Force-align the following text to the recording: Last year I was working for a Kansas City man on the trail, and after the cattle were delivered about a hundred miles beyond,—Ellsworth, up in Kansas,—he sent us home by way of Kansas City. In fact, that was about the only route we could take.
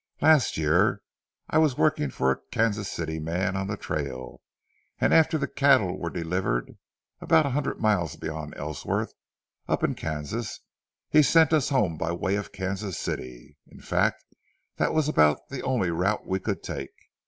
Last 0.19 0.57
year 0.57 1.03
I 1.47 1.59
was 1.59 1.77
working 1.77 2.09
for 2.09 2.31
a 2.31 2.41
Kansas 2.49 2.91
City 2.91 3.19
man 3.19 3.55
on 3.55 3.67
the 3.67 3.77
trail, 3.77 4.41
and 4.97 5.13
after 5.13 5.37
the 5.37 5.47
cattle 5.47 5.95
were 5.99 6.09
delivered 6.09 6.75
about 7.19 7.45
a 7.45 7.51
hundred 7.51 7.79
miles 7.79 8.15
beyond,—Ellsworth, 8.15 9.13
up 9.67 9.83
in 9.83 9.93
Kansas,—he 9.93 11.21
sent 11.21 11.53
us 11.53 11.69
home 11.69 11.99
by 11.99 12.13
way 12.13 12.33
of 12.35 12.51
Kansas 12.51 12.97
City. 12.97 13.57
In 13.67 13.79
fact, 13.79 14.23
that 14.77 14.91
was 14.95 15.07
about 15.07 15.49
the 15.49 15.61
only 15.61 15.91
route 15.91 16.25
we 16.25 16.39
could 16.39 16.63
take. 16.63 16.95